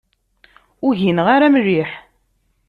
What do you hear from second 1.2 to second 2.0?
ara mliḥ.